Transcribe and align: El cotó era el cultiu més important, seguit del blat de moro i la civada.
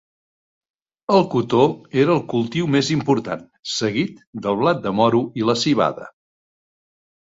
El 1.17 1.21
cotó 1.33 1.65
era 2.05 2.15
el 2.21 2.25
cultiu 2.33 2.71
més 2.77 2.91
important, 2.97 3.47
seguit 3.77 4.27
del 4.49 4.61
blat 4.65 4.85
de 4.91 4.99
moro 5.05 5.27
i 5.43 5.49
la 5.51 5.61
civada. 5.67 6.15